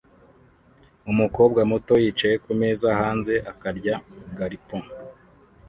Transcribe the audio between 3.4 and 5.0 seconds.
akarya garpon